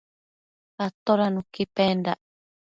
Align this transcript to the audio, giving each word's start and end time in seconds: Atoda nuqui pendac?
Atoda 0.85 1.27
nuqui 1.33 1.63
pendac? 1.75 2.19